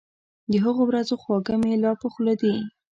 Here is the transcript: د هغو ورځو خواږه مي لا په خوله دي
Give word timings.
د 0.51 0.53
هغو 0.65 0.83
ورځو 0.89 1.15
خواږه 1.21 1.55
مي 1.61 1.73
لا 1.83 1.91
په 2.01 2.07
خوله 2.13 2.33
دي 2.41 2.53